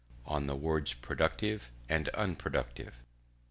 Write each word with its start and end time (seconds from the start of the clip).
ON 0.25 0.47
THE 0.47 0.55
WORDS 0.55 0.95
PRODUCTIVE 0.95 1.69
AND 1.87 2.09
UNPRODUCTIVE. 2.15 2.95